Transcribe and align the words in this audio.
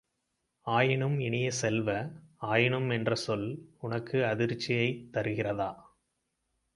ஆயினும் 0.67 1.19
இனிய 1.19 1.51
செல்வ, 1.51 2.05
ஆயினும் 2.37 2.89
என்ற 2.89 3.15
சொல் 3.15 3.45
உனக்கு 3.79 4.23
அதிர்ச்சியைத் 4.23 5.09
தருகிறதா? 5.13 5.69